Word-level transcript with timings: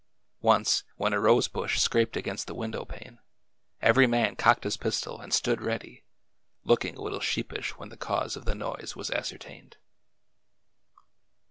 Once, 0.41 0.83
when 0.95 1.13
a 1.13 1.19
rose 1.19 1.47
bush 1.47 1.79
scraped 1.79 2.17
against 2.17 2.47
the 2.47 2.55
window 2.55 2.85
pane, 2.85 3.19
every 3.83 4.07
man 4.07 4.35
cocked 4.35 4.63
his 4.63 4.75
pistol 4.75 5.21
and 5.21 5.31
stood 5.31 5.61
ready, 5.61 6.03
looking 6.63 6.95
a 6.97 7.01
little 7.03 7.19
sheepish 7.19 7.77
when 7.77 7.89
the 7.89 7.95
cause 7.97 8.35
of 8.35 8.45
the 8.45 8.55
noise 8.55 8.95
was 8.95 9.11
ascertained. 9.11 9.77